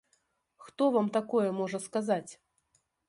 [0.63, 2.31] Хто вам такое можа сказаць?